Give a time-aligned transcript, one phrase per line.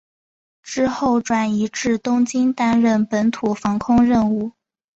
[0.63, 4.51] 之后转移至东京担任本土防空任务。